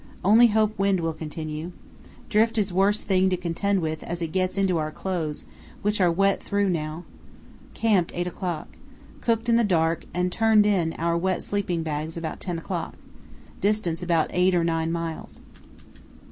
[0.25, 1.73] Only hope wind will continue.
[2.27, 5.45] Drift is worst thing to contend with as it gets into our clothes,
[5.83, 7.03] which are wet through now.
[7.75, 8.69] Camped 8 o'clock.
[9.19, 12.95] Cooked in the dark, and turned in in our wet sleeping bags about 10 o'clock.
[13.61, 15.41] Distance about eight or nine miles.